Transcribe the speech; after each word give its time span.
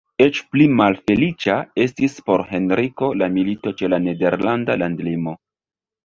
Eĉ 0.23 0.37
pli 0.53 0.65
malfeliĉa 0.77 1.57
estis 1.83 2.15
por 2.29 2.43
Henriko 2.53 3.09
la 3.23 3.27
milito 3.35 3.73
ĉe 3.81 3.91
la 3.95 3.99
nederlanda 4.07 4.79
landlimo. 4.83 5.35